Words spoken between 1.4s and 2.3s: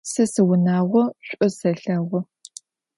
selheğu.